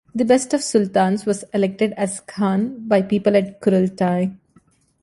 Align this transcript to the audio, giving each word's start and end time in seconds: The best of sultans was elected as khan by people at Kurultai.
The 0.15 0.25
best 0.25 0.51
of 0.55 0.63
sultans 0.63 1.27
was 1.27 1.45
elected 1.53 1.93
as 1.95 2.21
khan 2.21 2.87
by 2.87 3.03
people 3.03 3.35
at 3.35 3.61
Kurultai. 3.61 4.35